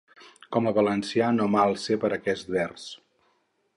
Com 0.55 0.69
a 0.69 0.73
valencià 0.77 1.29
no 1.35 1.47
m’alce 1.57 1.99
per 2.05 2.11
aquest 2.17 2.51
vers. 2.57 2.89